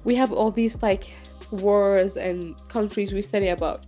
[0.04, 1.14] We have all these like
[1.50, 3.86] wars and countries we study about.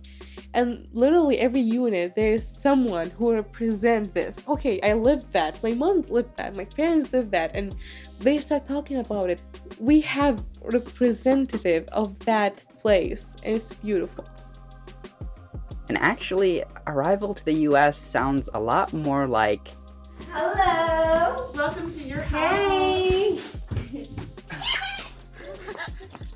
[0.53, 4.39] And literally every unit, there is someone who represents this.
[4.47, 5.61] Okay, I lived that.
[5.61, 6.55] My mom lived that.
[6.55, 7.51] My parents lived that.
[7.53, 7.75] And
[8.19, 9.41] they start talking about it.
[9.79, 14.25] We have representative of that place, and it's beautiful.
[15.87, 19.69] And actually, arrival to the US sounds a lot more like
[20.31, 21.51] Hello!
[21.55, 23.39] Welcome to your house.
[23.91, 24.09] Hey!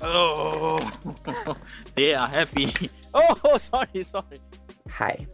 [0.00, 1.56] oh,
[1.94, 2.90] they are happy.
[3.14, 4.40] Oh, sorry, sorry.
[4.90, 5.26] Hi,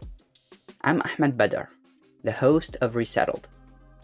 [0.83, 1.63] I'm Ahmed Badr,
[2.23, 3.49] the host of Resettled,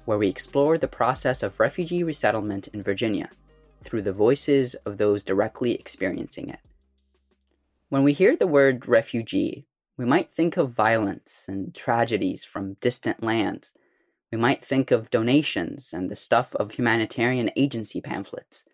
[0.07, 3.29] where we explore the process of refugee resettlement in Virginia
[3.85, 6.61] through the voices of those directly experiencing it.
[7.91, 9.67] When we hear the word refugee,
[9.99, 13.75] we might think of violence and tragedies from distant lands.
[14.33, 18.65] We might think of donations and the stuff of humanitarian agency pamphlets.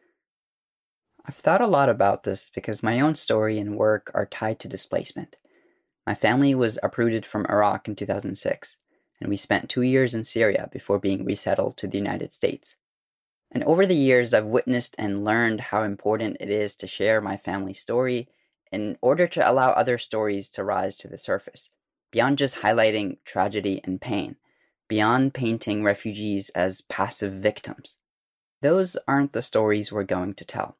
[1.25, 4.69] I've thought a lot about this because my own story and work are tied to
[4.69, 5.37] displacement.
[6.05, 8.77] My family was uprooted from Iraq in 2006,
[9.21, 12.77] and we spent two years in Syria before being resettled to the United States.
[13.53, 17.37] And over the years, I've witnessed and learned how important it is to share my
[17.37, 18.29] family story
[18.73, 21.71] in order to allow other stories to rise to the surface,
[22.11, 24.37] beyond just highlighting tragedy and pain,
[24.89, 27.99] beyond painting refugees as passive victims.
[28.61, 30.79] Those aren't the stories we're going to tell.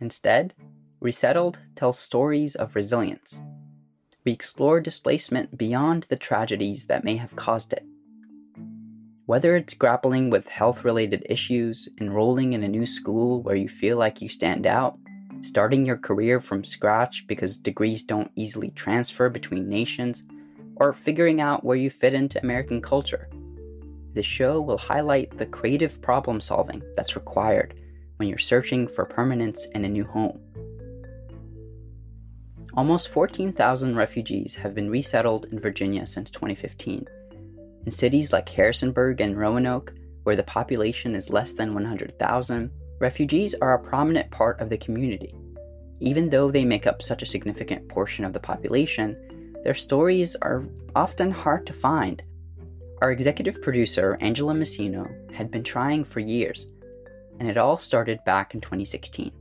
[0.00, 0.54] Instead,
[1.00, 3.38] Resettled tells stories of resilience.
[4.24, 7.84] We explore displacement beyond the tragedies that may have caused it.
[9.26, 13.96] Whether it's grappling with health related issues, enrolling in a new school where you feel
[13.96, 14.98] like you stand out,
[15.40, 20.22] starting your career from scratch because degrees don't easily transfer between nations,
[20.76, 23.28] or figuring out where you fit into American culture.
[24.14, 27.74] The show will highlight the creative problem solving that's required
[28.18, 30.38] when you're searching for permanence in a new home.
[32.74, 37.06] Almost 14,000 refugees have been resettled in Virginia since 2015.
[37.86, 42.70] In cities like Harrisonburg and Roanoke, where the population is less than 100,000,
[43.00, 45.34] refugees are a prominent part of the community.
[46.00, 49.16] Even though they make up such a significant portion of the population,
[49.64, 50.64] their stories are
[50.94, 52.22] often hard to find.
[53.00, 56.66] Our executive producer, Angela Messino, had been trying for years,
[57.38, 59.32] and it all started back in 2016.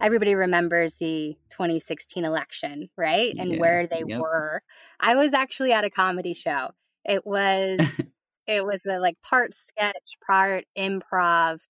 [0.00, 3.34] Everybody remembers the 2016 election, right?
[3.38, 4.20] And yeah, where they yep.
[4.20, 4.62] were.
[4.98, 6.70] I was actually at a comedy show.
[7.04, 7.78] It was
[8.46, 11.60] it was a like part sketch, part improv,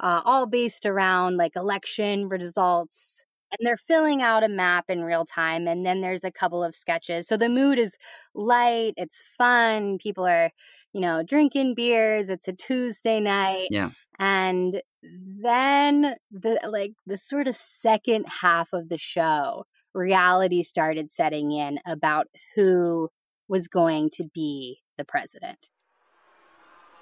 [0.00, 3.26] uh, all based around like election results
[3.58, 6.74] and they're filling out a map in real time and then there's a couple of
[6.74, 7.96] sketches so the mood is
[8.34, 10.50] light it's fun people are
[10.92, 13.90] you know drinking beers it's a tuesday night Yeah.
[14.18, 19.64] and then the like the sort of second half of the show
[19.94, 23.10] reality started setting in about who
[23.48, 25.68] was going to be the president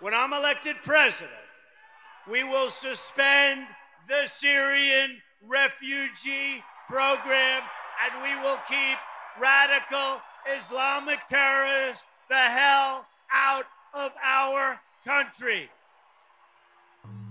[0.01, 1.31] When I'm elected president,
[2.29, 3.67] we will suspend
[4.09, 7.63] the Syrian refugee program
[8.03, 8.99] and we will keep
[9.41, 10.21] radical
[10.59, 13.65] Islamic terrorists the hell out
[13.95, 15.71] of our country.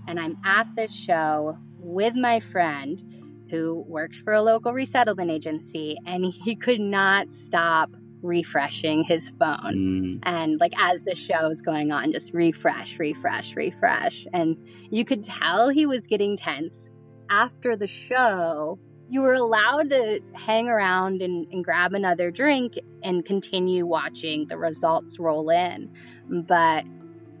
[0.06, 3.02] and I'm at this show with my friend
[3.50, 7.90] who works for a local resettlement agency, and he could not stop
[8.22, 10.20] refreshing his phone.
[10.20, 10.20] Mm.
[10.22, 14.26] And like as the show is going on, just refresh, refresh, refresh.
[14.32, 14.56] And
[14.90, 16.90] you could tell he was getting tense.
[17.30, 18.78] After the show,
[19.08, 24.58] you were allowed to hang around and, and grab another drink and continue watching the
[24.58, 25.92] results roll in.
[26.28, 26.84] But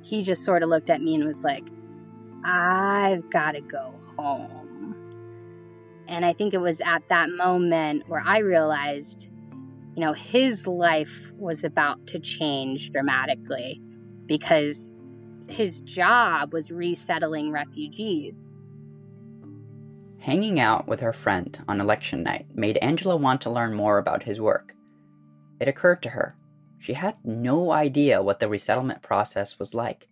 [0.02, 1.64] he just sort of looked at me and was like,
[2.44, 4.96] I've got to go home.
[6.08, 9.28] And I think it was at that moment where I realized,
[9.96, 13.80] you know, his life was about to change dramatically
[14.26, 14.92] because
[15.48, 18.48] his job was resettling refugees.
[20.20, 24.22] Hanging out with her friend on election night made Angela want to learn more about
[24.22, 24.74] his work.
[25.58, 26.36] It occurred to her
[26.80, 30.08] she had no idea what the resettlement process was like.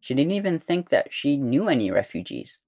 [0.00, 2.58] She didn't even think that she knew any refugees,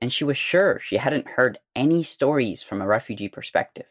[0.00, 3.86] and she was sure she hadn't heard any stories from a refugee perspective.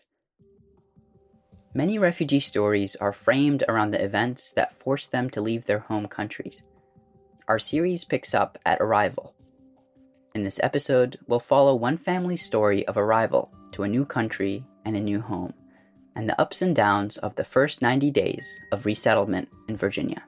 [1.73, 6.07] Many refugee stories are framed around the events that forced them to leave their home
[6.07, 6.63] countries.
[7.47, 9.33] Our series picks up at arrival.
[10.33, 14.95] In this episode, we'll follow one family's story of arrival to a new country and
[14.95, 15.53] a new home,
[16.15, 20.23] and the ups and downs of the first 90 days of resettlement in Virginia.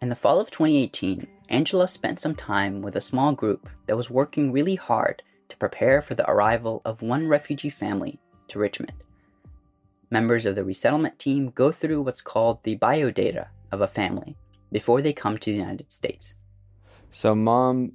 [0.00, 4.08] In the fall of 2018, Angela spent some time with a small group that was
[4.08, 8.18] working really hard to prepare for the arrival of one refugee family
[8.48, 8.94] to Richmond.
[10.10, 14.34] Members of the resettlement team go through what's called the biodata of a family
[14.72, 16.34] before they come to the United States.
[17.12, 17.92] So mom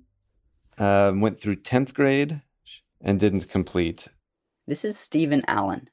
[0.78, 2.42] uh, went through 10th grade
[3.02, 4.08] and didn't complete.
[4.68, 5.90] This is Stephen Allen.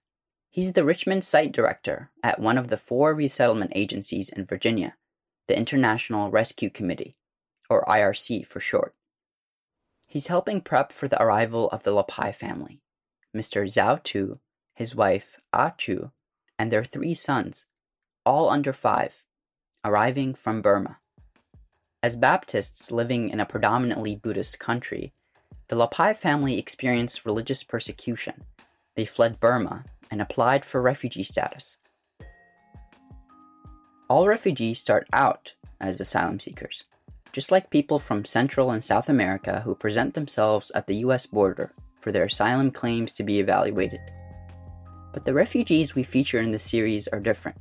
[0.50, 4.96] He's the Richmond site director at one of the four resettlement agencies in Virginia,
[5.48, 7.16] the International Rescue Committee,
[7.70, 8.94] or IRC for short.
[10.06, 12.82] He's helping prep for the arrival of the Lapai family,
[13.34, 13.64] Mr.
[13.64, 14.38] Zhao Tu,
[14.74, 16.12] his wife Ah Chu,
[16.58, 17.64] and their three sons,
[18.26, 19.24] all under five,
[19.82, 20.98] arriving from Burma.
[22.04, 25.14] As Baptists living in a predominantly Buddhist country,
[25.68, 28.44] the Lapai family experienced religious persecution.
[28.94, 31.78] They fled Burma and applied for refugee status.
[34.10, 36.84] All refugees start out as asylum seekers,
[37.32, 41.72] just like people from Central and South America who present themselves at the US border
[42.02, 44.00] for their asylum claims to be evaluated.
[45.14, 47.56] But the refugees we feature in this series are different.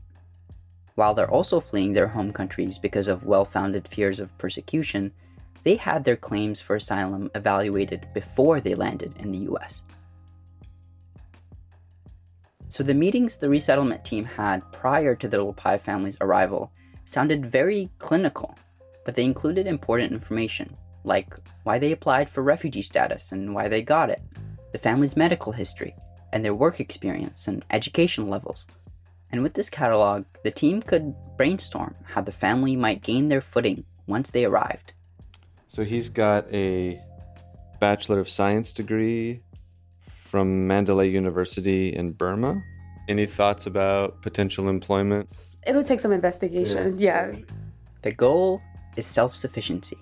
[0.95, 5.11] While they're also fleeing their home countries because of well founded fears of persecution,
[5.63, 9.83] they had their claims for asylum evaluated before they landed in the US.
[12.69, 16.71] So the meetings the resettlement team had prior to the Lapai family's arrival
[17.05, 18.57] sounded very clinical,
[19.05, 23.81] but they included important information, like why they applied for refugee status and why they
[23.81, 24.21] got it,
[24.71, 25.95] the family's medical history,
[26.31, 28.65] and their work experience and education levels.
[29.33, 33.83] And with this catalog, the team could brainstorm how the family might gain their footing
[34.05, 34.93] once they arrived.
[35.65, 37.01] So he's got a
[37.79, 39.41] Bachelor of Science degree
[40.05, 42.61] from Mandalay University in Burma.
[43.09, 45.27] Any thoughts about potential employment?
[45.65, 46.99] It would take some investigation.
[46.99, 47.33] Yeah.
[48.03, 48.61] The goal
[48.97, 49.97] is self sufficiency,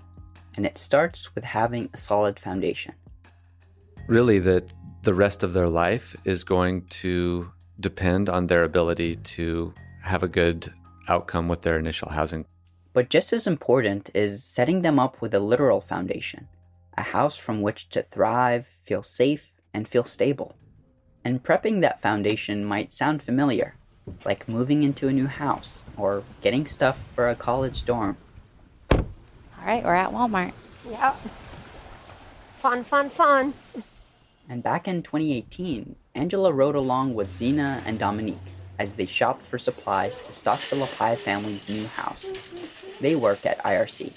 [0.57, 2.93] and it starts with having a solid foundation.
[4.07, 4.73] Really, that
[5.03, 7.49] the rest of their life is going to
[7.81, 9.73] depend on their ability to
[10.03, 10.71] have a good
[11.07, 12.45] outcome with their initial housing.
[12.93, 16.47] But just as important is setting them up with a literal foundation,
[16.97, 20.55] a house from which to thrive, feel safe, and feel stable.
[21.23, 23.75] And prepping that foundation might sound familiar,
[24.25, 28.17] like moving into a new house or getting stuff for a college dorm.
[28.91, 29.05] All
[29.65, 30.53] right, we're at Walmart.
[30.89, 31.17] Yep.
[32.57, 33.53] Fun, fun, fun.
[34.49, 38.37] And back in 2018, Angela rode along with Zena and Dominique
[38.79, 42.25] as they shopped for supplies to stock the Lapai family's new house.
[42.99, 44.13] They work at IRC.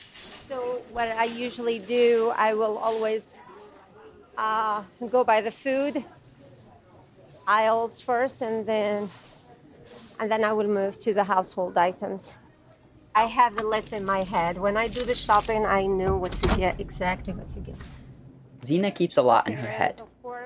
[0.48, 3.30] So what I usually do, I will always
[4.36, 6.04] uh, go by the food
[7.46, 9.08] aisles first, and then
[10.18, 12.32] and then I will move to the household items.
[13.14, 14.58] I have the list in my head.
[14.58, 17.76] When I do the shopping, I know what to get exactly what to get.
[18.64, 20.00] Zena keeps a lot in her head,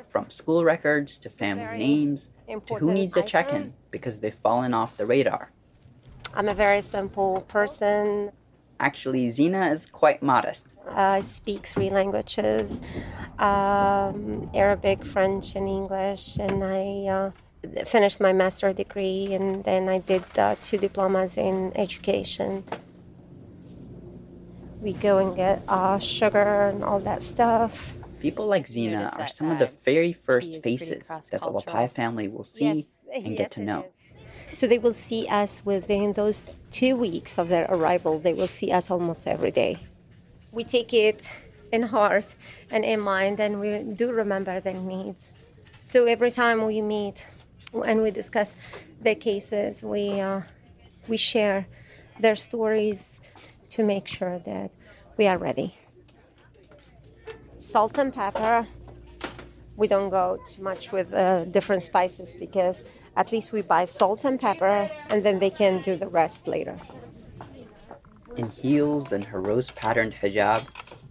[0.06, 2.30] from school records to family names
[2.66, 5.50] to who needs a check in because they've fallen off the radar.
[6.34, 8.32] I'm a very simple person.
[8.80, 10.74] Actually, Zena is quite modest.
[10.88, 12.80] I speak three languages
[13.38, 16.36] um, Arabic, French, and English.
[16.38, 21.72] And I uh, finished my master's degree, and then I did uh, two diplomas in
[21.76, 22.64] education.
[24.80, 27.94] We go and get uh, sugar and all that stuff.
[28.20, 31.30] People like Zena are some of the uh, very first tea is pretty faces that
[31.30, 31.38] the.
[31.38, 33.86] Lapai family will see Yes, and yes, get to know.
[34.52, 38.18] So they will see us within those two weeks of their arrival.
[38.18, 39.78] They will see us almost every day.
[40.52, 41.28] We take it
[41.70, 42.34] in heart
[42.70, 45.32] and in mind, and we do remember their needs.
[45.84, 47.26] So every time we meet
[47.86, 48.54] and we discuss
[49.00, 50.42] their cases, we uh,
[51.06, 51.66] we share
[52.18, 53.20] their stories
[53.70, 54.70] to make sure that
[55.16, 55.77] we are ready.
[57.68, 58.66] Salt and pepper.
[59.76, 62.82] We don't go too much with uh, different spices because
[63.14, 66.76] at least we buy salt and pepper, and then they can do the rest later.
[68.38, 70.64] In heels and her rose patterned hijab,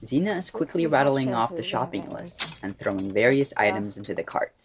[0.04, 4.56] Zena is quickly rattling off the shopping list and throwing various items into the cart.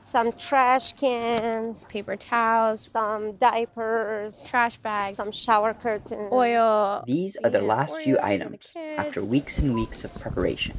[0.00, 7.04] Some trash cans, paper towels, some diapers, trash bags, some shower curtains, oil.
[7.06, 10.78] These are the last few items after weeks and weeks of preparation.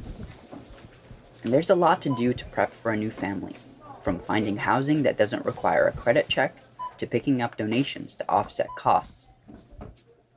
[1.48, 3.54] And there's a lot to do to prep for a new family,
[4.02, 6.54] from finding housing that doesn't require a credit check
[6.98, 9.30] to picking up donations to offset costs.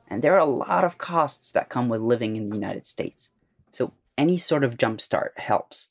[0.08, 3.28] And there are a lot of costs that come with living in the United States,
[3.72, 5.88] so any sort of jumpstart helps.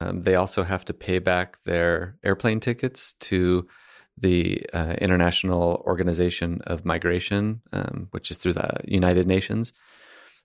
[0.00, 3.68] Um, they also have to pay back their airplane tickets to
[4.16, 9.74] the uh, International Organization of Migration, um, which is through the United Nations.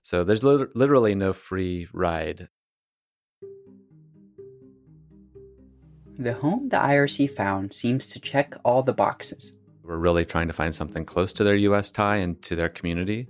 [0.02, 2.50] So there's lit- literally no free ride.
[6.20, 9.54] The home the IRC found seems to check all the boxes.
[9.82, 11.90] We're really trying to find something close to their U.S.
[11.90, 13.26] tie and to their community.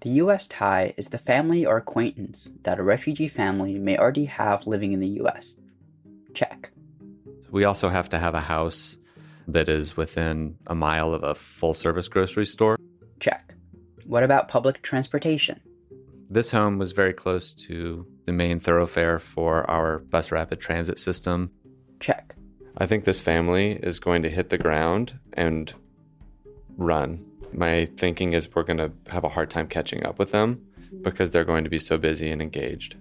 [0.00, 0.48] The U.S.
[0.48, 4.98] tie is the family or acquaintance that a refugee family may already have living in
[4.98, 5.54] the U.S.
[6.34, 6.72] Check.
[7.52, 8.98] We also have to have a house
[9.46, 12.76] that is within a mile of a full service grocery store.
[13.20, 13.54] Check.
[14.04, 15.60] What about public transportation?
[16.28, 21.50] This home was very close to the main thoroughfare for our bus rapid transit system.
[22.00, 22.34] Check.
[22.76, 25.72] I think this family is going to hit the ground and
[26.76, 27.26] run.
[27.52, 30.64] My thinking is we're going to have a hard time catching up with them
[31.02, 32.96] because they're going to be so busy and engaged.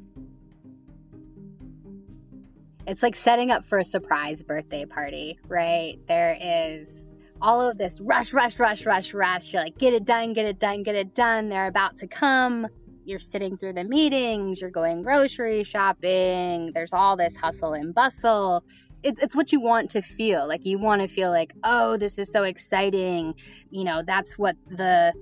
[2.87, 5.99] It's like setting up for a surprise birthday party, right?
[6.07, 7.09] There is
[7.41, 9.53] all of this rush, rush, rush, rush, rush.
[9.53, 11.49] You're like, get it done, get it done, get it done.
[11.49, 12.67] They're about to come.
[13.03, 16.71] You're sitting through the meetings, you're going grocery shopping.
[16.73, 18.65] There's all this hustle and bustle.
[19.03, 20.47] It, it's what you want to feel.
[20.47, 23.35] Like, you want to feel like, oh, this is so exciting.
[23.69, 25.13] You know, that's what the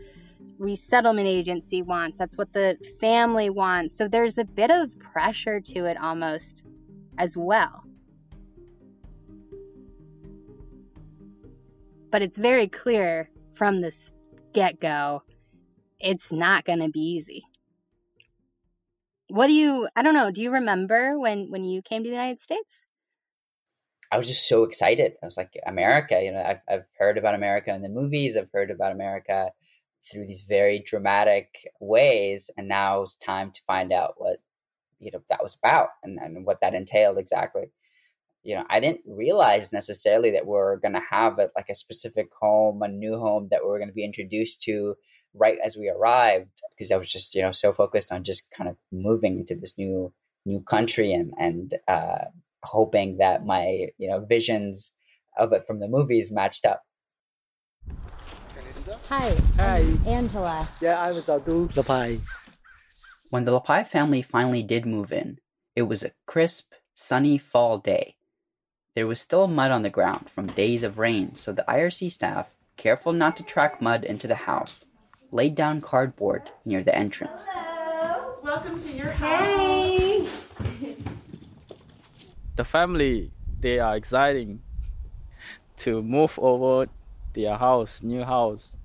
[0.58, 3.98] resettlement agency wants, that's what the family wants.
[3.98, 6.64] So there's a bit of pressure to it almost
[7.18, 7.84] as well.
[12.12, 13.94] But it's very clear from the
[14.54, 15.24] get go,
[16.00, 17.44] it's not going to be easy.
[19.28, 22.16] What do you, I don't know, do you remember when, when you came to the
[22.16, 22.86] United States?
[24.12, 25.14] I was just so excited.
[25.22, 28.52] I was like, America, you know, I've, I've heard about America in the movies, I've
[28.54, 29.52] heard about America
[30.10, 34.38] through these very dramatic ways, and now it's time to find out what,
[35.00, 37.72] you know, that was about and, and what that entailed exactly.
[38.44, 41.76] You know, I didn't realize necessarily that we are going to have a, like a
[41.76, 44.96] specific home, a new home that we are going to be introduced to
[45.34, 48.70] right as we arrived, because I was just, you know, so focused on just kind
[48.70, 50.14] of moving into this new
[50.46, 52.26] new country and and uh,
[52.66, 54.92] hoping that my you know visions
[55.38, 56.82] of it from the movies matched up.
[59.10, 59.36] Hi.
[59.58, 59.78] Hi.
[59.80, 60.68] I'm Angela.
[60.82, 62.22] Yeah, I was Abdul Lapai.
[63.30, 65.40] When the Lapai family finally did move in,
[65.76, 68.16] it was a crisp, sunny fall day.
[68.96, 72.48] There was still mud on the ground from days of rain, so the IRC staff,
[72.78, 74.80] careful not to track mud into the house,
[75.32, 77.46] laid down cardboard near the entrance.
[78.44, 79.40] Welcome to your house.
[79.42, 80.28] Hey.
[82.56, 84.62] The family, they are exciting
[85.78, 86.90] to move over
[87.34, 88.76] their house, new house.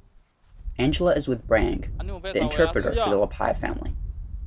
[0.79, 1.85] Angela is with Brang,
[2.33, 3.95] the interpreter for the Lapai family.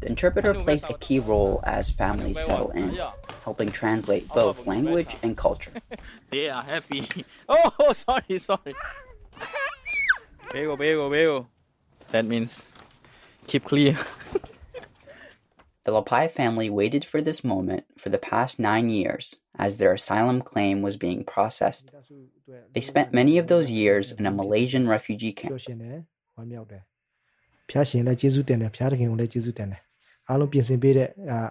[0.02, 3.00] The interpreter plays a key role as families settle in,
[3.44, 5.72] helping translate both language and culture.
[6.30, 7.08] They are happy.
[7.48, 8.76] Oh, sorry, sorry.
[10.50, 11.48] Bego, bego, bego.
[12.10, 12.72] That means
[13.48, 13.98] keep clear.
[15.85, 20.43] The Lapai family waited for this moment for the past nine years as their asylum
[20.43, 21.91] claim was being processed.
[22.75, 25.55] They spent many of those years in a Malaysian refugee camp.
[27.71, 29.83] ဖျားရှင်လည်းကျေးဇူးတင်တယ်ဖျားသခင်ကိုလည်းကျေးဇူးတင်တယ်
[30.29, 31.09] အားလုံးပြင်ဆင်ပေးတဲ့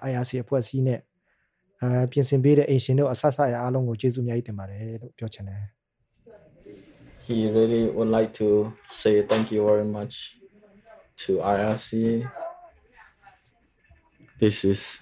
[0.10, 1.00] IRC အဖွဲ့အစည်းနဲ့
[1.82, 5.62] အာပြင်ဆင်ပေးတဲ့အိမ်ရှင်တို့အဆဆရအားလုံးကိုကျေးဇူးအများကြီးတင်ပါတယ်လို့ပြောချင်တယ်
[7.28, 8.48] He really would like to
[9.02, 10.14] say thank you very much
[11.24, 11.90] to IRC.
[14.42, 15.00] This is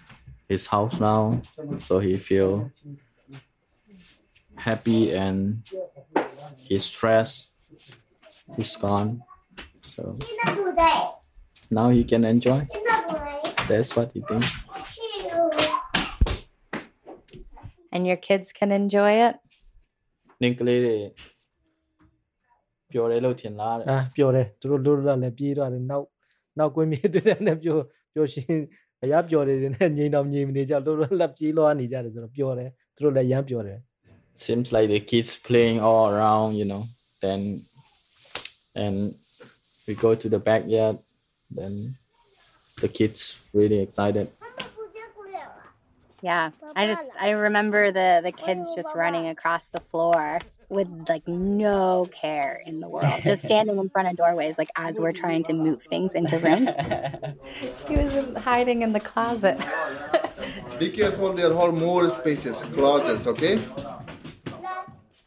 [0.48, 1.42] his house now,
[1.88, 2.72] so he feel
[4.56, 5.64] happy and
[6.70, 7.52] his stress
[8.58, 9.22] is gone.
[9.82, 10.18] So
[11.70, 12.68] now he can enjoy.
[13.68, 14.52] That's what he thinks.
[17.92, 19.36] And your kids can enjoy it?
[20.42, 20.96] နင်းကလေးတွေ
[22.92, 26.08] ပျော်တယ်လို့ထင်လားတဲ့ အာပျော်တယ်သူတို့လွတ်လွတ်လပ်လပ်ပြေးသွားတယ်နောက်
[26.60, 27.84] နောက်ကွင်းမြေတွေ့တဲ့နဲ့ပျော်
[28.14, 28.60] ပျော်ရှင်
[29.04, 33.80] အရာပျော်တယ်နဲ့ငြိမ်တော်ငြိမ်မနေကြလွတ်လွတ်လပ်ပြေးလွှားနေကြတယ်ဆိုတော့ပျော်တယ်သူတို့လည်းရမ်းပျော်တယ်
[34.38, 36.84] seems like the kids playing all around, you know.
[37.22, 37.62] Then,
[38.76, 39.16] and
[39.88, 40.98] we go to the backyard.
[41.50, 41.96] Then,
[42.82, 44.28] the kids really excited.
[46.22, 50.40] Yeah, I just I remember the the kids just running across the floor
[50.71, 54.99] with like no care in the world, just standing in front of doorways, like as
[54.99, 56.71] we're trying to move things into rooms.
[57.89, 59.59] He was hiding in the closet.
[60.79, 63.63] Be careful, there are more spaces, closets, okay?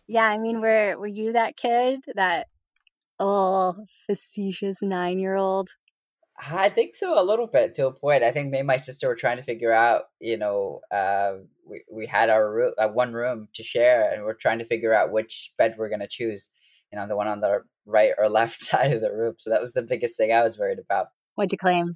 [0.07, 2.47] Yeah, I mean, were were you that kid that
[3.19, 3.75] oh
[4.07, 5.69] facetious nine year old?
[6.51, 8.23] I think so a little bit to a point.
[8.23, 11.33] I think me and my sister were trying to figure out, you know, uh,
[11.67, 14.93] we, we had our room, uh, one room to share, and we're trying to figure
[14.93, 16.50] out which bed we're going to choose,
[16.91, 19.35] you know, the one on the right or left side of the room.
[19.38, 21.07] So that was the biggest thing I was worried about.
[21.35, 21.95] What'd you claim?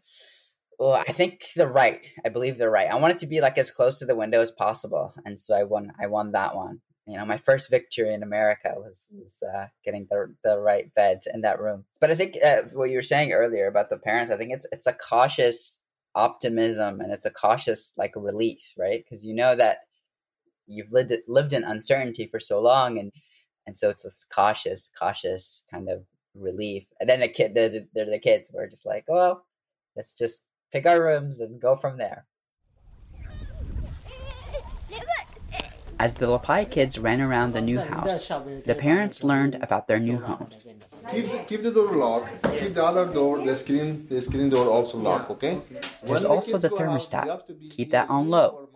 [0.80, 2.08] Well, I think the right.
[2.24, 2.90] I believe the right.
[2.90, 5.64] I wanted to be like as close to the window as possible, and so I
[5.64, 5.92] won.
[6.00, 6.82] I won that one.
[7.08, 11.22] You know, my first victory in America was was uh, getting the the right bed
[11.34, 11.86] in that room.
[12.02, 14.68] But I think uh, what you were saying earlier about the parents, I think it's
[14.72, 15.80] it's a cautious
[16.16, 19.04] optimism and it's a cautious like relief, right?
[19.04, 19.80] Because you know that
[20.68, 23.12] you've lived lived in uncertainty for so long, and
[23.66, 26.86] and so it's this cautious, cautious kind of relief.
[27.00, 28.50] And then the kid, they're, they're the kids.
[28.54, 29.46] We're just like, well,
[29.96, 32.26] let's just pick our rooms and go from there.
[36.00, 38.28] As the Lapai kids ran around the new house,
[38.66, 40.50] the parents learned about their new home.
[41.12, 42.44] Keep, keep the door locked.
[42.60, 45.60] Keep the other door, the screen, the screen door also locked, okay?
[46.04, 47.72] There's also the thermostat.
[47.72, 48.70] Keep that on low.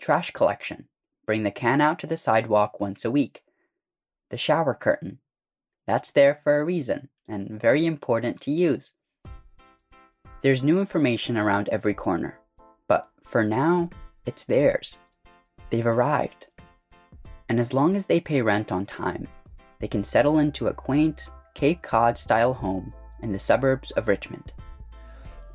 [0.00, 0.88] Trash collection.
[1.26, 3.42] Bring the can out to the sidewalk once a week.
[4.30, 5.18] The shower curtain.
[5.86, 8.92] That's there for a reason and very important to use.
[10.42, 12.38] There's new information around every corner,
[12.86, 13.90] but for now,
[14.24, 14.98] it's theirs.
[15.70, 16.46] They've arrived.
[17.48, 19.26] And as long as they pay rent on time,
[19.80, 24.52] they can settle into a quaint, Cape Cod style home in the suburbs of Richmond.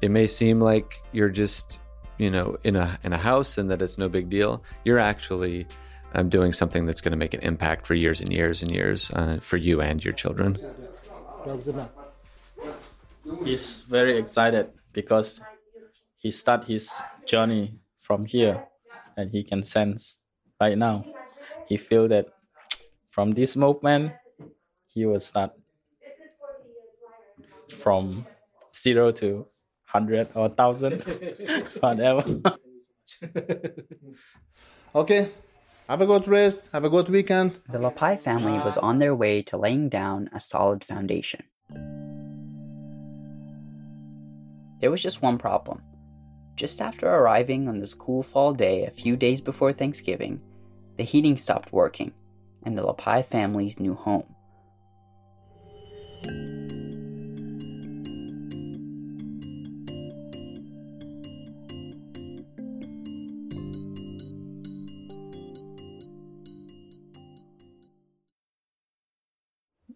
[0.02, 1.80] It may seem like you're just,
[2.18, 4.64] you know, in a in a house and that it's no big deal.
[4.84, 5.68] You're actually
[6.14, 9.12] um, doing something that's going to make an impact for years and years and years
[9.12, 10.58] uh, for you and your children.
[13.44, 15.42] He's very excited because
[16.18, 16.92] he start his
[17.26, 18.66] journey from here,
[19.16, 20.18] and he can sense
[20.60, 21.06] right now.
[21.68, 22.28] He feel that
[23.10, 24.14] from this movement,
[24.88, 25.52] he will start
[27.70, 28.26] from
[28.76, 29.48] zero to
[29.86, 31.04] hundred or thousand,
[31.80, 32.24] whatever.
[34.96, 35.32] Okay,
[35.90, 37.60] have a good rest, have a good weekend.
[37.72, 41.42] The Lapai family was on their way to laying down a solid foundation.
[44.80, 45.82] There was just one problem.
[46.56, 50.40] Just after arriving on this cool fall day a few days before Thanksgiving,
[50.98, 52.14] the heating stopped working
[52.66, 54.34] in the Lapai family's new home.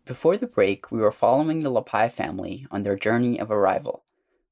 [0.05, 4.05] Before the break, we were following the Lapai family on their journey of arrival,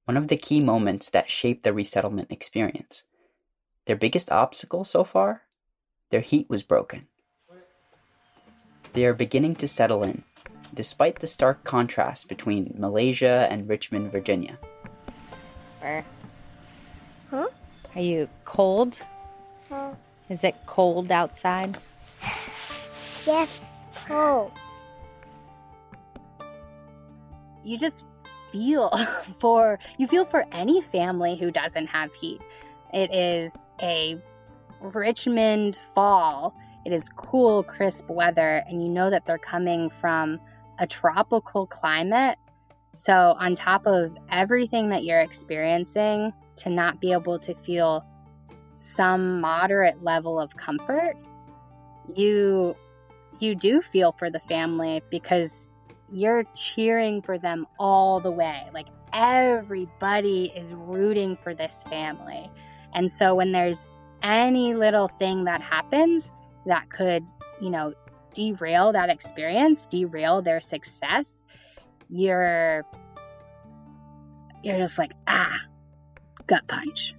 [0.04, 3.04] one of the key moments that shaped the resettlement experience.
[3.86, 5.45] Their biggest obstacle so far?
[6.10, 7.08] Their heat was broken.
[8.94, 10.24] They are beginning to settle in,
[10.74, 14.58] despite the stark contrast between Malaysia and Richmond, Virginia.
[15.82, 16.06] We're
[17.32, 19.02] Are you cold?
[20.30, 21.78] Is it cold outside?
[23.26, 23.60] Yes,
[24.08, 24.52] cold.
[27.64, 28.06] You just
[28.52, 28.90] feel
[29.40, 32.42] for you feel for any family who doesn't have heat.
[32.94, 34.22] It is a
[34.82, 36.56] Richmond fall.
[36.86, 40.40] It is cool, crisp weather, and you know that they're coming from
[40.80, 42.38] a tropical climate.
[42.94, 48.06] So, on top of everything that you're experiencing, to not be able to feel
[48.74, 51.16] some moderate level of comfort,
[52.14, 52.76] you
[53.40, 55.70] you do feel for the family because
[56.10, 58.64] you're cheering for them all the way.
[58.74, 62.50] Like everybody is rooting for this family.
[62.94, 63.90] And so when there's
[64.26, 66.32] any little thing that happens
[66.66, 67.24] that could,
[67.62, 67.94] you know,
[68.34, 71.44] derail that experience, derail their success,
[72.10, 72.84] you're
[74.64, 75.56] you're just like, ah,
[76.48, 77.16] gut punch.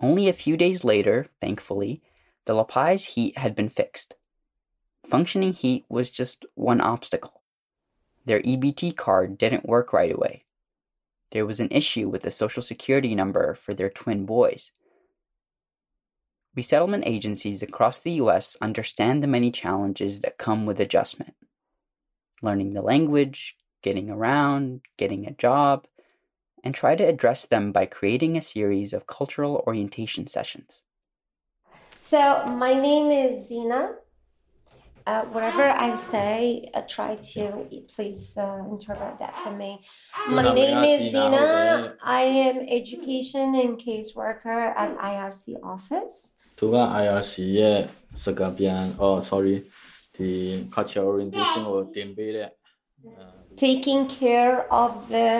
[0.00, 2.02] Only a few days later, thankfully,
[2.46, 4.16] the Lapais' heat had been fixed.
[5.06, 7.42] Functioning heat was just one obstacle.
[8.24, 10.44] Their EBT card didn't work right away.
[11.30, 14.72] There was an issue with the social security number for their twin boys.
[16.54, 21.34] Resettlement agencies across the US understand the many challenges that come with adjustment
[22.42, 25.86] learning the language, getting around, getting a job,
[26.64, 30.82] and try to address them by creating a series of cultural orientation sessions.
[31.98, 33.94] So, my name is Zena
[35.06, 39.80] uh, whatever I say, uh, try to please uh, interpret that for me.
[40.28, 41.94] My name is Zena.
[42.02, 46.16] I am education and caseworker at IRC office.
[46.58, 47.78] Tu က IRC ရဲ့
[48.22, 49.56] စကားပြန် oh sorry
[50.16, 50.30] the
[50.74, 52.52] cultural orientation ကိုတင်ပေးတဲ့ uh,
[53.64, 55.30] taking care of the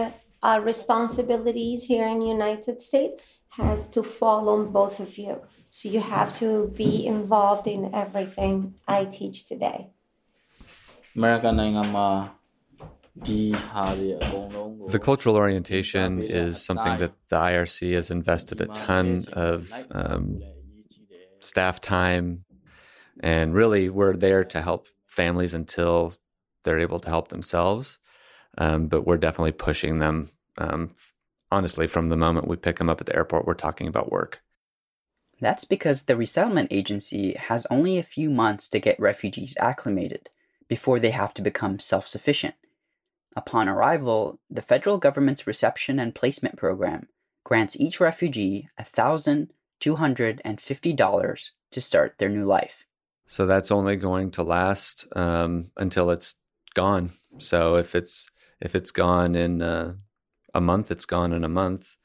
[0.46, 3.14] uh, responsibilities here in United States
[3.49, 5.41] has to fall on both of you.
[5.71, 9.79] So you have to be involved in everything I teach today.
[11.17, 12.09] အမေရိကန်နိုင်ငံမှာ
[13.25, 16.09] ဒီဟာတွေအကုန်လုံးကို The cultural orientation
[16.41, 19.05] is something that the IRC has invested a ton
[19.49, 19.57] of
[20.01, 20.25] um,
[21.49, 22.25] staff time,
[23.33, 24.81] and really we're there to help
[25.19, 25.93] families until
[26.63, 27.85] they're able to help themselves.
[28.57, 30.15] Um, but we're definitely pushing them.
[30.63, 30.81] Um,
[31.50, 34.42] honestly, from the moment we pick them up at the airport, we're talking about work.
[35.40, 40.28] That's because the resettlement agency has only a few months to get refugees acclimated
[40.68, 42.54] before they have to become self sufficient.
[43.36, 47.08] Upon arrival, the federal government's reception and placement program
[47.44, 52.84] grants each refugee $1,250 to start their new life.
[53.26, 56.34] So that's only going to last um, until it's
[56.74, 57.12] gone.
[57.38, 58.28] So if it's
[58.60, 59.94] if it's gone in uh,
[60.54, 61.96] a month, it's gone in a month.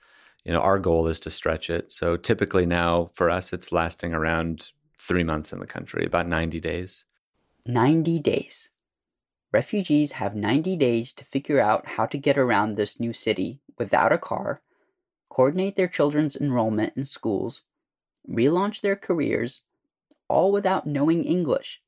[0.43, 1.91] You know, our goal is to stretch it.
[1.91, 6.59] So typically now for us, it's lasting around three months in the country, about ninety
[6.59, 7.05] days.
[7.65, 8.69] 90 days.
[9.51, 14.11] Refugees have 90 days to figure out how to get around this new city without
[14.11, 14.61] a car,
[15.29, 17.63] coordinate their children's enrollment in schools,
[18.29, 19.61] relaunch their careers,
[20.27, 21.81] all without knowing English.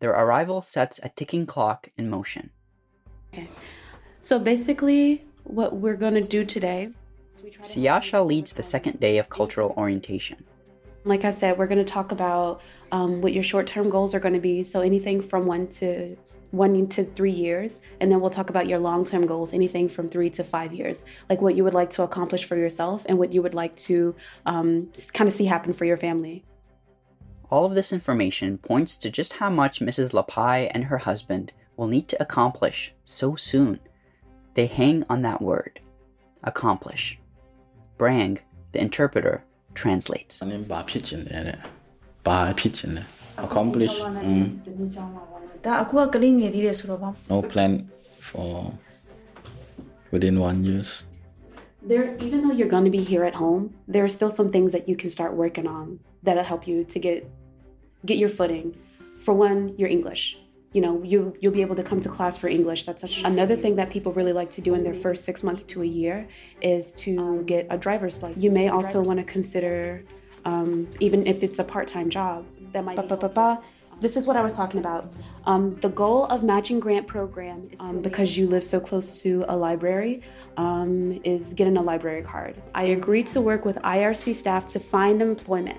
[0.00, 2.50] Their arrival sets a ticking clock in motion.
[3.32, 3.48] Okay.
[4.20, 6.88] So basically, what we're going to do today,
[7.60, 10.44] Siyasha leads the second day of cultural orientation.
[11.04, 12.60] like I said, we're going to talk about
[12.92, 14.62] um, what your short-term goals are going to be.
[14.62, 16.16] So anything from one to
[16.52, 20.30] one to three years, and then we'll talk about your long-term goals, anything from three
[20.30, 23.42] to five years, like what you would like to accomplish for yourself and what you
[23.42, 24.14] would like to
[24.46, 26.44] um, kind of see happen for your family.
[27.50, 30.12] All of this information points to just how much Mrs.
[30.12, 33.80] Lapai and her husband will need to accomplish so soon.
[34.54, 35.80] They hang on that word,
[36.44, 37.18] accomplish.
[37.98, 38.38] Brang,
[38.72, 40.42] the interpreter, translates.
[43.38, 43.98] Accomplish.
[44.00, 44.60] Mm.
[47.30, 48.72] No plan for
[50.10, 51.02] within one years.
[51.80, 54.72] There, even though you're going to be here at home, there are still some things
[54.72, 57.28] that you can start working on that'll help you to get
[58.04, 58.76] get your footing.
[59.20, 60.36] For one, your English
[60.72, 63.56] you know you you'll be able to come to class for english that's such another
[63.56, 66.26] thing that people really like to do in their first six months to a year
[66.60, 70.02] is to get a driver's license you may also want to consider
[70.44, 73.62] um, even if it's a part-time job that might ba,
[74.00, 75.12] this is what I was talking about.
[75.46, 79.56] Um, the goal of matching grant program, um, because you live so close to a
[79.56, 80.22] library,
[80.56, 82.60] um, is getting a library card.
[82.74, 85.78] I agreed to work with IRC staff to find employment.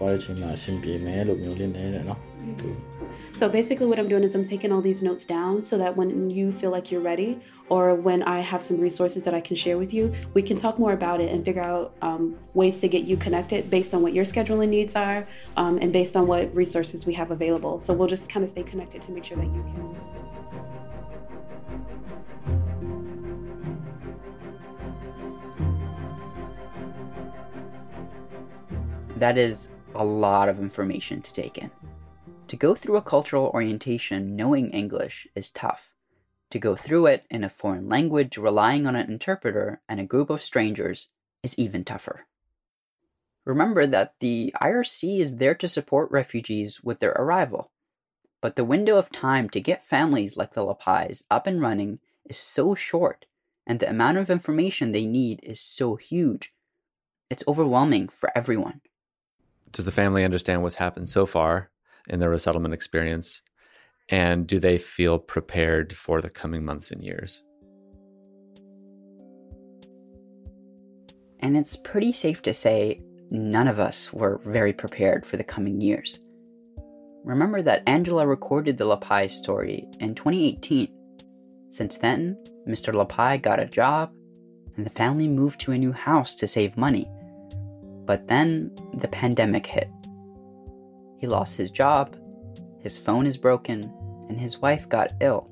[3.33, 6.29] So basically, what I'm doing is I'm taking all these notes down so that when
[6.29, 9.77] you feel like you're ready, or when I have some resources that I can share
[9.77, 13.05] with you, we can talk more about it and figure out um, ways to get
[13.05, 17.07] you connected based on what your scheduling needs are um, and based on what resources
[17.07, 17.79] we have available.
[17.79, 19.95] So we'll just kind of stay connected to make sure that you can.
[29.17, 31.71] That is a lot of information to take in.
[32.53, 35.91] To go through a cultural orientation knowing English is tough.
[36.51, 40.29] To go through it in a foreign language relying on an interpreter and a group
[40.29, 41.07] of strangers
[41.41, 42.27] is even tougher.
[43.43, 47.71] Remember that the IRC is there to support refugees with their arrival.
[48.39, 52.37] But the window of time to get families like the Lapais up and running is
[52.37, 53.25] so short,
[53.65, 56.53] and the amount of information they need is so huge.
[57.31, 58.81] It's overwhelming for everyone.
[59.71, 61.71] Does the family understand what's happened so far
[62.09, 63.41] in their resettlement experience?
[64.09, 67.41] And do they feel prepared for the coming months and years?
[71.39, 75.81] And it's pretty safe to say none of us were very prepared for the coming
[75.81, 76.19] years.
[77.23, 80.89] Remember that Angela recorded the Lapai story in 2018.
[81.71, 82.37] Since then,
[82.67, 82.93] Mr.
[82.93, 84.11] Lapai got a job,
[84.75, 87.09] and the family moved to a new house to save money.
[88.05, 89.89] But then the pandemic hit.
[91.23, 92.17] He lost his job,
[92.81, 93.89] his phone is broken,
[94.27, 95.49] and his wife got ill.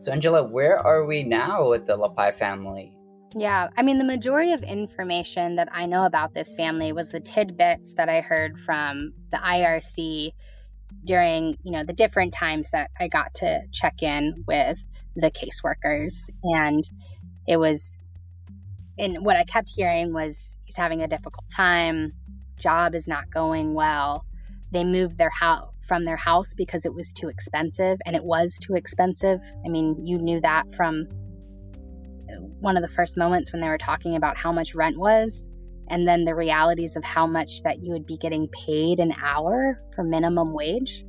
[0.00, 2.92] So, Angela, where are we now with the Lapai family?
[3.36, 7.20] Yeah, I mean, the majority of information that I know about this family was the
[7.20, 10.32] tidbits that I heard from the IRC
[11.04, 16.28] during, you know, the different times that I got to check in with the caseworkers.
[16.42, 16.82] And
[17.46, 18.00] it was,
[18.98, 22.12] and what I kept hearing was he's having a difficult time,
[22.64, 24.24] job is not going well.
[24.72, 28.58] They moved their house from their house because it was too expensive, and it was
[28.58, 29.40] too expensive.
[29.66, 31.06] I mean, you knew that from
[32.60, 35.46] one of the first moments when they were talking about how much rent was
[35.88, 39.78] and then the realities of how much that you would be getting paid an hour
[39.94, 41.04] for minimum wage.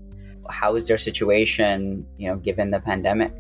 [0.50, 3.32] How is their situation, you know, given the pandemic?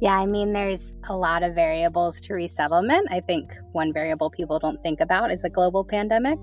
[0.00, 3.06] Yeah, I mean, there's a lot of variables to resettlement.
[3.12, 6.40] I think one variable people don't think about is a global pandemic,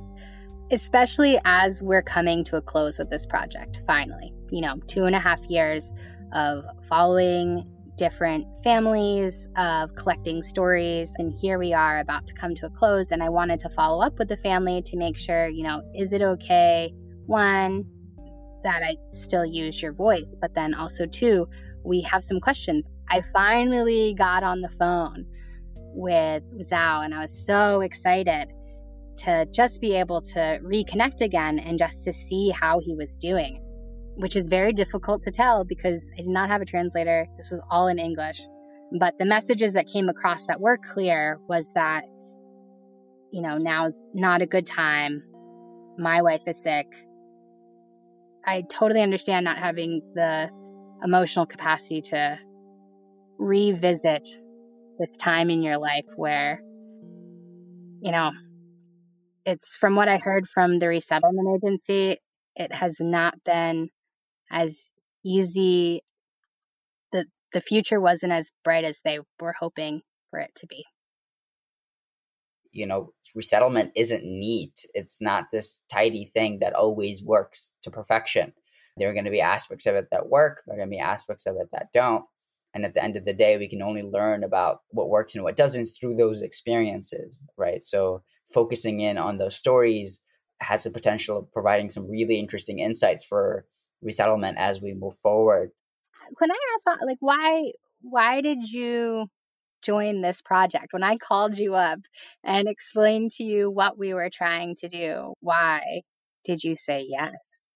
[0.71, 4.33] especially as we're coming to a close with this project, finally.
[4.51, 5.91] You know, two and a half years
[6.33, 11.13] of following different families, of collecting stories.
[11.17, 13.11] And here we are about to come to a close.
[13.11, 16.13] And I wanted to follow up with the family to make sure, you know, is
[16.13, 16.93] it okay?
[17.25, 17.85] One,
[18.63, 21.47] that I still use your voice, but then also, two,
[21.83, 22.87] we have some questions.
[23.09, 25.25] I finally got on the phone
[25.75, 28.49] with Zhao, and I was so excited
[29.19, 33.61] to just be able to reconnect again and just to see how he was doing
[34.19, 37.25] which is very difficult to tell because I did not have a translator.
[37.37, 38.41] This was all in English.
[38.99, 42.03] But the messages that came across that were clear was that,
[43.31, 45.23] you know, now's not a good time.
[45.97, 46.87] My wife is sick.
[48.45, 50.49] I totally understand not having the
[51.01, 52.37] emotional capacity to
[53.37, 54.27] revisit
[54.99, 56.61] this time in your life where,
[58.01, 58.31] you know,
[59.45, 62.17] it's from what I heard from the resettlement agency,
[62.55, 63.89] it has not been
[64.51, 64.91] as
[65.23, 66.03] easy
[67.11, 70.85] the the future wasn't as bright as they were hoping for it to be.
[72.71, 74.85] You know resettlement isn't neat.
[74.93, 78.53] It's not this tidy thing that always works to perfection.
[78.97, 80.99] There are going to be aspects of it that work there are going to be
[80.99, 82.25] aspects of it that don't
[82.73, 85.43] and at the end of the day we can only learn about what works and
[85.43, 87.81] what doesn't through those experiences right?
[87.81, 90.19] So focusing in on those stories
[90.61, 93.65] has the potential of providing some really interesting insights for
[94.01, 95.71] resettlement as we move forward.
[96.37, 99.27] Can I ask, uh, like, why why did you
[99.81, 100.87] join this project?
[100.91, 101.99] When I called you up
[102.43, 106.01] and explained to you what we were trying to do, why
[106.43, 107.67] did you say yes?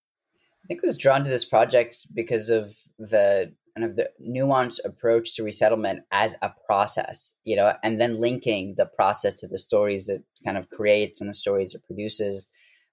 [0.64, 4.80] I think I was drawn to this project because of the kind of the nuanced
[4.86, 9.58] approach to resettlement as a process, you know, and then linking the process to the
[9.58, 12.48] stories it kind of creates and the stories it produces.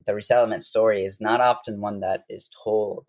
[0.07, 3.07] The resettlement story is not often one that is told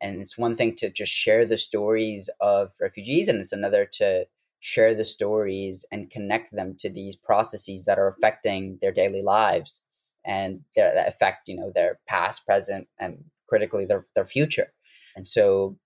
[0.00, 4.26] and it's one thing to just share the stories of refugees and it's another to
[4.60, 9.80] share the stories and connect them to these processes that are affecting their daily lives
[10.24, 14.72] and that affect you know their past present and critically their their future.
[15.16, 15.76] And so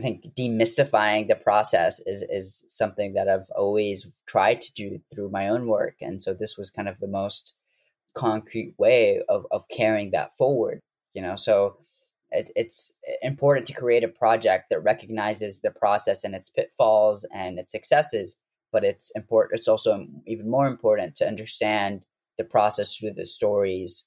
[0.00, 5.28] I think demystifying the process is is something that I've always tried to do through
[5.28, 5.96] my own work.
[6.00, 7.52] And so this was kind of the most
[8.14, 10.80] concrete way of, of carrying that forward.
[11.12, 11.76] You know, so
[12.30, 17.58] it, it's important to create a project that recognizes the process and its pitfalls and
[17.58, 18.36] its successes,
[18.72, 19.58] but it's important.
[19.58, 22.06] It's also even more important to understand
[22.38, 24.04] the process through the stories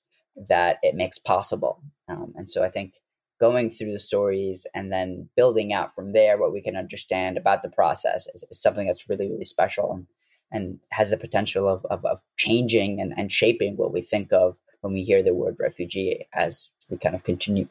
[0.50, 1.84] that it makes possible.
[2.08, 2.96] Um, and so I think
[3.40, 7.62] going through the stories and then building out from there what we can understand about
[7.62, 10.08] the process is, is something that's really, really special and,
[10.52, 14.58] and has the potential of, of, of changing and, and shaping what we think of
[14.82, 17.68] when we hear the word refugee as we kind of continue.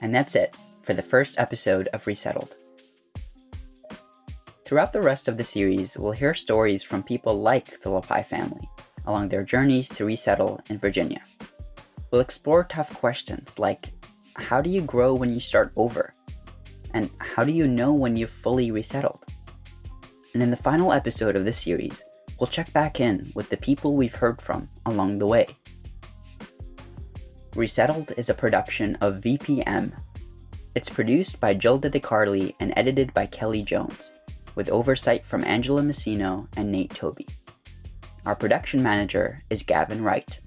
[0.00, 2.56] And that's it for the first episode of Resettled.
[4.74, 8.68] Throughout the rest of the series, we'll hear stories from people like the Lapai family
[9.06, 11.22] along their journeys to resettle in Virginia.
[12.10, 13.92] We'll explore tough questions like
[14.34, 16.12] how do you grow when you start over?
[16.92, 19.24] And how do you know when you've fully resettled?
[20.32, 22.02] And in the final episode of this series,
[22.40, 25.46] we'll check back in with the people we've heard from along the way.
[27.54, 29.92] Resettled is a production of VPM.
[30.74, 34.10] It's produced by Gilda DeCarli and edited by Kelly Jones,
[34.54, 37.26] with oversight from Angela Messino and Nate Toby.
[38.26, 40.40] Our production manager is Gavin Wright.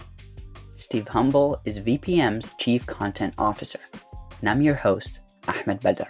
[0.78, 3.80] Steve Humble is VPM's Chief Content Officer,
[4.39, 6.04] and I'm your host, Ahmed Badr.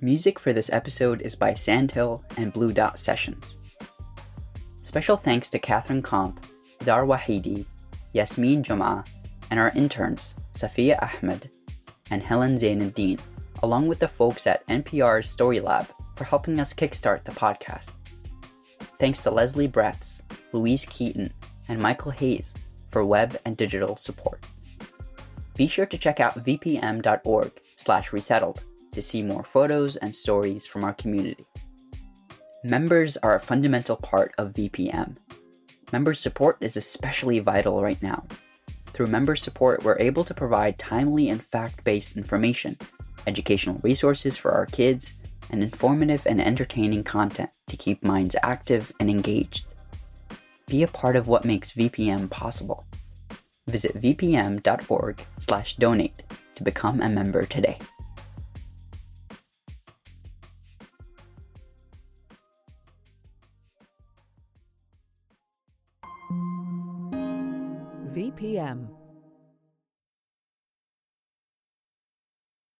[0.00, 3.56] Music for this episode is by Sandhill and Blue Dot Sessions.
[4.82, 6.36] Special thanks to Catherine Komp,
[6.82, 7.64] Zar Wahidi,
[8.12, 9.04] Yasmin Jama,
[9.50, 11.50] and our interns, Safiya Ahmed
[12.10, 13.18] and Helen Zainuddin,
[13.64, 17.90] along with the folks at NPR's Story Lab for helping us kickstart the podcast.
[19.00, 20.22] Thanks to Leslie Bretz,
[20.52, 21.32] Louise Keaton,
[21.68, 22.54] and Michael Hayes
[22.90, 24.44] for web and digital support.
[25.56, 30.84] Be sure to check out vpm.org slash resettled to see more photos and stories from
[30.84, 31.46] our community.
[32.62, 35.16] Members are a fundamental part of VPM,
[35.94, 38.26] Member support is especially vital right now.
[38.88, 42.76] Through member support, we're able to provide timely and fact based information,
[43.26, 45.14] educational resources for our kids,
[45.50, 49.66] and informative and entertaining content to keep minds active and engaged.
[50.66, 52.86] Be a part of what makes VPM possible.
[53.66, 56.22] Visit vpm.org/donate
[56.54, 57.78] to become a member today.
[68.14, 68.86] VPM